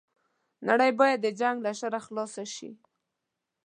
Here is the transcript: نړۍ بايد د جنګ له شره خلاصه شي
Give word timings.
نړۍ 0.67 0.91
بايد 0.99 1.19
د 1.23 1.27
جنګ 1.39 1.57
له 1.65 1.71
شره 1.79 1.99
خلاصه 2.05 2.43
شي 2.55 2.69